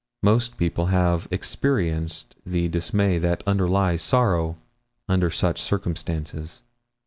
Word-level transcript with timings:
Most 0.23 0.57
people 0.57 0.87
have 0.87 1.27
experienced 1.29 2.33
the 2.43 2.67
dismay 2.67 3.19
that 3.19 3.43
underlies 3.45 4.01
sorrow 4.01 4.57
under 5.07 5.29
such 5.29 5.61
circumstances. 5.61 6.63